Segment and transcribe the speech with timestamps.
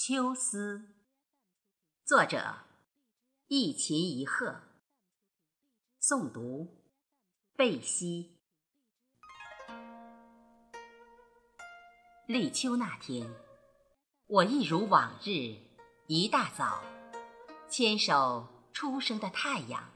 [0.00, 0.94] 秋思，
[2.04, 2.60] 作者
[3.48, 4.60] 一琴一鹤，
[6.00, 6.84] 诵读
[7.56, 8.38] 贝西。
[12.28, 13.28] 立秋那天，
[14.28, 15.56] 我一如往日，
[16.06, 16.80] 一大早，
[17.68, 19.90] 牵手初升的太阳，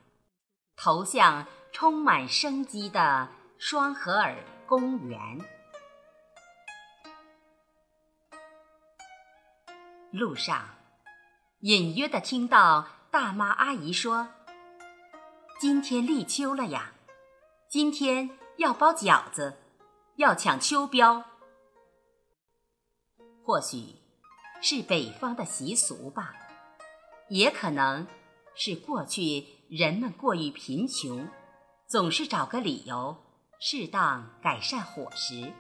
[0.74, 5.61] 投向充满生机的双河儿公园。
[10.12, 10.68] 路上，
[11.60, 14.28] 隐约的听到大妈阿姨说
[15.58, 16.92] ：“今天立秋了呀，
[17.66, 19.56] 今天要包饺子，
[20.16, 21.24] 要抢秋膘。”
[23.42, 23.94] 或许
[24.60, 26.34] 是北方的习俗吧，
[27.30, 28.06] 也可能
[28.54, 31.26] 是过去人们过于贫穷，
[31.88, 33.16] 总是找个理由
[33.58, 35.50] 适当改善伙食。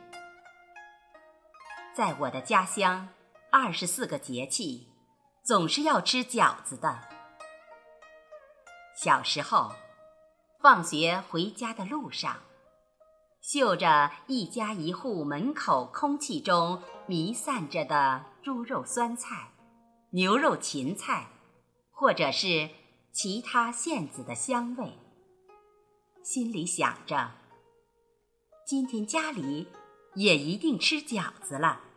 [1.94, 3.08] 在我的家乡。
[3.54, 4.88] 二十四个节气，
[5.44, 7.02] 总是要吃饺子的。
[8.96, 9.72] 小时候，
[10.62, 12.38] 放学回家的路上，
[13.42, 19.52] 嗅着一家一户门口空气中弥散着的猪肉酸菜、
[20.12, 21.26] 牛肉芹菜，
[21.90, 22.70] 或者是
[23.12, 24.94] 其他馅子的香味，
[26.24, 27.32] 心里想着：
[28.66, 29.68] 今天家里
[30.14, 31.91] 也一定吃饺子了。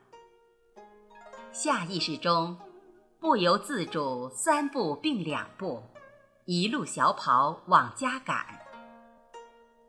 [1.55, 2.57] 下意识中，
[3.17, 5.81] 不由自主三步并两步，
[6.43, 8.45] 一路小跑往家赶，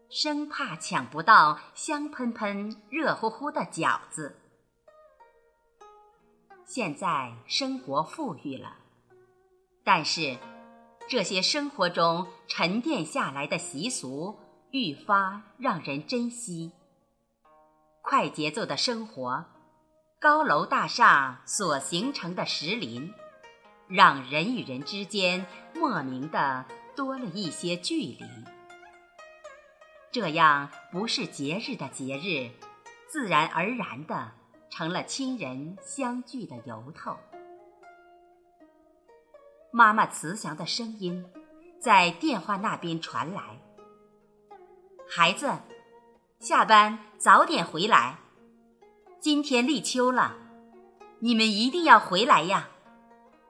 [0.08, 4.36] 生怕抢不到香喷喷、热乎乎的饺子。
[6.64, 8.76] 现在生活富裕了，
[9.82, 10.36] 但是
[11.08, 14.38] 这些生活中沉淀下来的习俗
[14.70, 16.70] 愈发让人珍惜。
[18.02, 19.46] 快节奏的生活。
[20.26, 23.14] 高楼大厦所形成的石林，
[23.86, 26.64] 让人与人之间莫名的
[26.96, 28.24] 多了一些距离。
[30.10, 32.50] 这样不是节日的节日，
[33.08, 34.32] 自然而然的
[34.68, 37.16] 成了亲人相聚的由头。
[39.70, 41.24] 妈妈慈祥的声音
[41.80, 43.60] 在电话那边传来
[45.08, 45.52] ：“孩子，
[46.40, 48.18] 下班早点回来。”
[49.18, 50.36] 今天立秋了，
[51.20, 52.68] 你们一定要回来呀！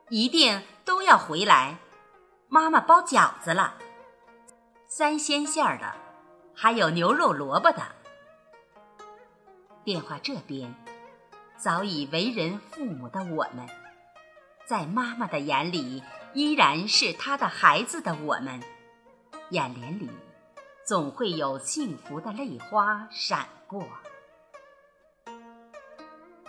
[0.09, 1.77] 一定都要回来。
[2.47, 3.75] 妈妈包饺子了，
[4.87, 5.93] 三鲜馅儿的，
[6.55, 7.83] 还有牛肉萝卜的。
[9.83, 10.73] 电话这边，
[11.57, 13.67] 早已为人父母的我们，
[14.65, 16.01] 在妈妈的眼里，
[16.33, 18.63] 依然是她的孩子的我们，
[19.49, 20.09] 眼帘里
[20.85, 23.85] 总会有幸福的泪花闪过。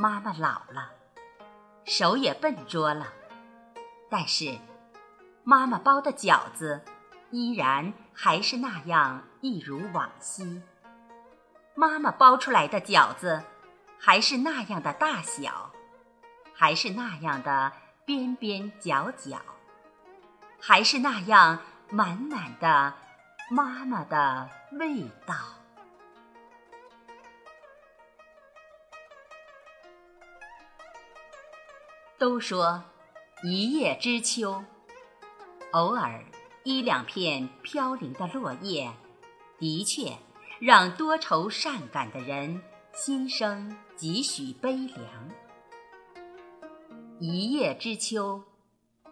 [0.00, 0.92] 妈妈老了，
[1.84, 3.12] 手也笨拙了，
[4.08, 4.56] 但是
[5.42, 6.80] 妈妈包的饺子
[7.30, 10.62] 依然还是那样一如往昔。
[11.74, 13.42] 妈妈包出来的饺子
[13.98, 15.72] 还是那样的大小，
[16.54, 17.72] 还是那样的
[18.04, 19.40] 边边角角，
[20.60, 21.58] 还是那样
[21.90, 22.94] 满满的
[23.50, 24.48] 妈妈的
[24.78, 25.34] 味道。
[32.18, 32.82] 都说
[33.44, 34.64] 一叶知秋，
[35.70, 36.24] 偶尔
[36.64, 38.92] 一两片飘零的落叶，
[39.56, 40.18] 的确
[40.58, 42.60] 让多愁善感的人
[42.92, 45.28] 心生几许悲凉。
[47.20, 48.42] 一叶知秋，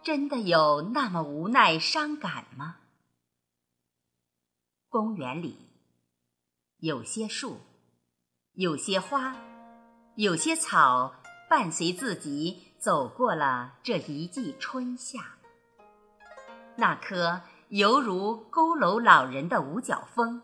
[0.03, 2.79] 真的有那么无奈伤感吗？
[4.89, 5.55] 公园里，
[6.79, 7.61] 有些树，
[8.51, 9.33] 有些花，
[10.15, 11.15] 有些草，
[11.49, 12.66] 伴随自己。
[12.87, 15.19] 走过了这一季春夏，
[16.77, 20.41] 那棵犹如佝偻老人的五角枫，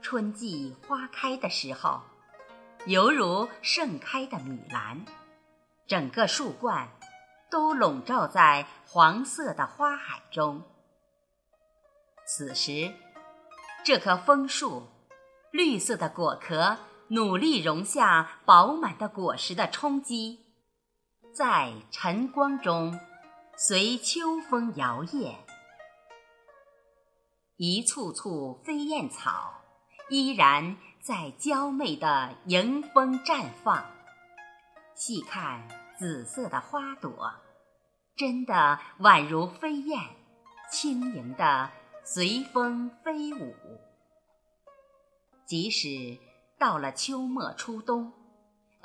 [0.00, 2.00] 春季花开的时候，
[2.86, 5.04] 犹如盛开的米兰，
[5.86, 6.88] 整个树冠
[7.50, 10.62] 都笼罩在黄色的花海中。
[12.26, 12.90] 此时，
[13.84, 14.88] 这棵枫树，
[15.50, 16.78] 绿色的果壳
[17.08, 20.47] 努力容下饱满的果实的冲击。
[21.38, 22.98] 在晨光中，
[23.56, 25.36] 随秋风摇曳；
[27.56, 29.54] 一簇簇飞燕草，
[30.08, 33.86] 依然在娇媚的迎风绽放。
[34.96, 37.32] 细看紫色的花朵，
[38.16, 39.96] 真的宛如飞燕，
[40.72, 41.70] 轻盈地
[42.02, 43.54] 随风飞舞。
[45.46, 46.18] 即使
[46.58, 48.17] 到了秋末初冬。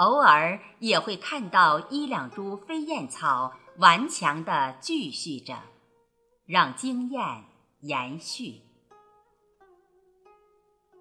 [0.03, 5.57] 偶尔也会看到一两株飞燕草顽强地继续着，
[6.45, 7.45] 让经验
[7.79, 8.61] 延续。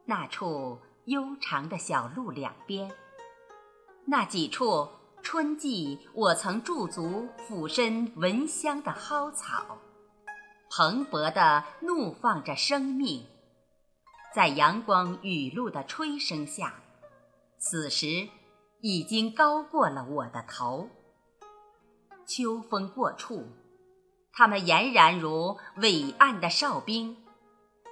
[0.05, 2.93] 那处悠长的小路两边，
[4.07, 4.89] 那几处
[5.21, 9.79] 春季我曾驻足俯身闻香的蒿草，
[10.71, 13.27] 蓬勃地怒放着生命，
[14.33, 16.75] 在阳光雨露的吹声下，
[17.59, 18.29] 此时。
[18.85, 20.91] 已经高过了我的头。
[22.27, 23.47] 秋风过处，
[24.33, 27.17] 他们俨然如伟岸的哨兵，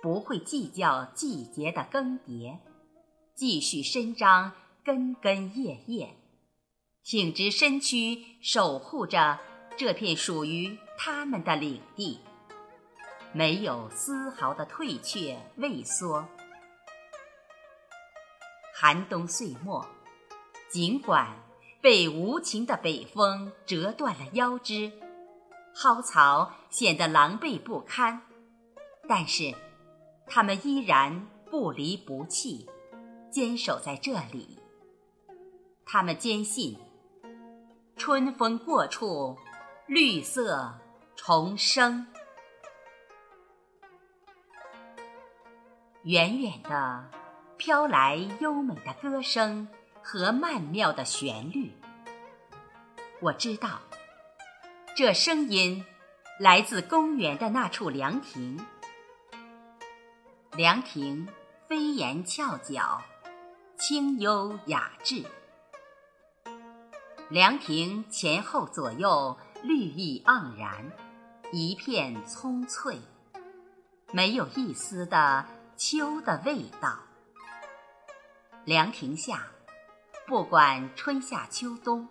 [0.03, 2.59] 不会计较季节的更迭，
[3.37, 4.51] 继续伸张
[4.85, 6.17] 根根叶叶，
[7.05, 9.39] 挺直身躯，守护着
[9.77, 12.19] 这片属于他们的领地，
[13.33, 16.27] 没有丝毫的退却畏缩。
[18.75, 19.87] 寒冬岁末。
[20.71, 21.37] 尽管
[21.81, 24.93] 被无情的北风折断了腰肢，
[25.75, 28.23] 蒿草显得狼狈不堪，
[29.09, 29.53] 但是
[30.29, 32.69] 它们依然不离不弃，
[33.33, 34.61] 坚守在这里。
[35.85, 36.79] 他们坚信，
[37.97, 39.37] 春风过处，
[39.89, 40.79] 绿色
[41.17, 42.07] 重生。
[46.05, 47.11] 远远的
[47.57, 49.67] 飘来优美的歌声。
[50.03, 51.73] 和曼妙的旋律，
[53.21, 53.81] 我知道，
[54.97, 55.85] 这声音
[56.39, 58.59] 来自公园的那处凉亭。
[60.53, 61.29] 凉亭
[61.69, 63.01] 飞檐翘角，
[63.77, 65.25] 清幽雅致。
[67.29, 70.91] 凉亭前后左右绿意盎然，
[71.53, 72.99] 一片葱翠，
[74.13, 75.47] 没有一丝的
[75.77, 76.99] 秋的味道。
[78.65, 79.47] 凉亭下。
[80.31, 82.07] 不管春夏秋冬，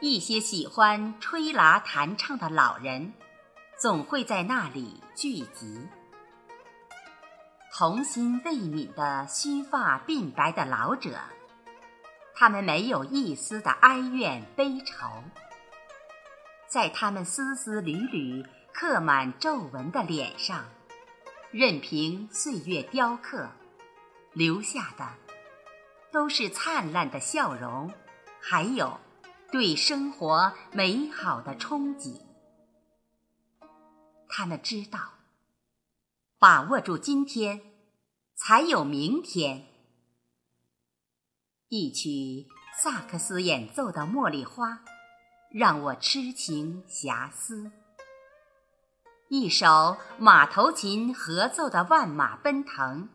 [0.00, 3.12] 一些喜欢吹拉弹唱的老人，
[3.78, 5.86] 总会在那里聚集。
[7.72, 11.16] 童心未泯的须发鬓白的老者，
[12.34, 15.22] 他们没有一丝的哀怨悲愁，
[16.66, 20.64] 在他们丝丝缕缕刻满皱纹的脸上，
[21.52, 23.48] 任凭岁月雕刻，
[24.32, 25.21] 留下的。
[26.12, 27.90] 都是灿烂的笑容，
[28.40, 29.00] 还有
[29.50, 32.20] 对生活美好的憧憬。
[34.28, 34.98] 他们知道，
[36.38, 37.62] 把握住今天，
[38.34, 39.66] 才有明天。
[41.68, 42.46] 一曲
[42.82, 44.68] 萨克斯演奏的《茉莉花》，
[45.50, 47.70] 让我痴情遐思；
[49.28, 53.08] 一首马头琴合奏的《万马奔腾》。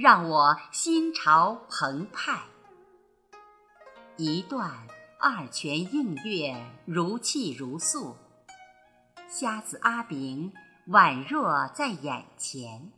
[0.00, 2.42] 让我心潮澎湃，
[4.16, 4.86] 一段
[5.18, 6.54] 二泉映月
[6.86, 8.16] 如泣如诉，
[9.26, 10.52] 瞎子阿炳
[10.86, 12.92] 宛若在眼前。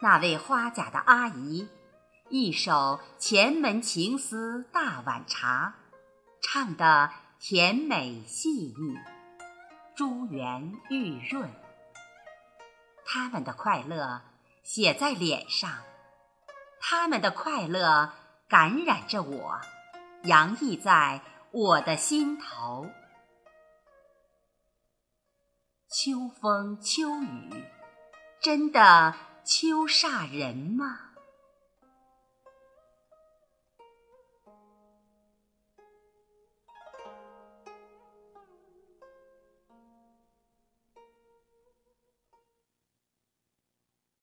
[0.00, 1.66] 那位花甲的阿姨，
[2.28, 5.76] 一首前门情思大碗茶，
[6.42, 8.98] 唱得甜美细腻，
[9.96, 11.50] 珠圆玉润。
[13.06, 14.20] 他们的快乐。
[14.62, 15.70] 写在脸上，
[16.80, 18.12] 他们的快乐
[18.48, 19.60] 感染着我，
[20.22, 21.20] 洋溢在
[21.50, 22.88] 我的心头。
[25.88, 27.64] 秋风秋雨，
[28.40, 29.14] 真的
[29.44, 31.09] 秋煞人吗？